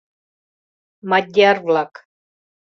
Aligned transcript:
Мадьяр-влак 1.09 1.93